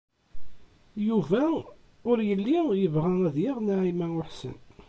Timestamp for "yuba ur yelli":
1.07-2.57